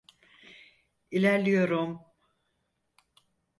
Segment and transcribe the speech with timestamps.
[1.11, 2.01] İlerliyorum.